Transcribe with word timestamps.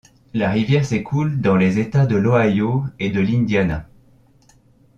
La 0.33 0.49
rivière 0.49 0.83
s'écoule 0.83 1.41
dans 1.41 1.55
les 1.55 1.77
États 1.77 2.07
de 2.07 2.15
l'Ohio 2.15 2.85
et 2.97 3.11
de 3.11 3.21
l'Indiana. 3.21 3.87